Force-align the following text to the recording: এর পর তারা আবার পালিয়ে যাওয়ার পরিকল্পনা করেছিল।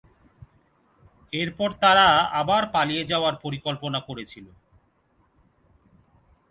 এর 1.33 1.49
পর 1.57 1.69
তারা 1.81 2.07
আবার 2.41 2.63
পালিয়ে 2.73 3.03
যাওয়ার 3.03 3.35
পরিকল্পনা 3.43 3.99
করেছিল। 4.07 4.45